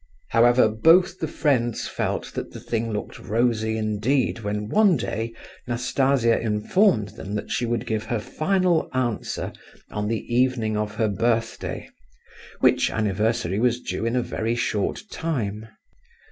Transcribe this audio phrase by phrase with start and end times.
[0.29, 5.35] However, both the friends felt that the thing looked rosy indeed when one day
[5.67, 9.53] Nastasia informed them that she would give her final answer
[9.91, 11.87] on the evening of her birthday,
[12.61, 15.67] which anniversary was due in a very short time.